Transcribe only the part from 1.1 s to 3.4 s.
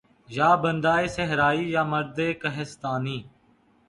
صحرائی یا مرد کہستانی